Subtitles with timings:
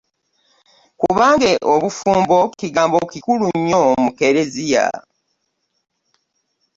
[0.99, 4.85] Kubanga obufumbo kigambo kikulu nnyo mu Ekeleziya